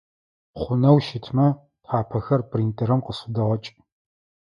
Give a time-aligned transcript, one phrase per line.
[0.59, 1.47] Хъунэу щытмэ
[1.83, 3.71] тхьапэхэр принтерым къысфыдэгъэкӏ.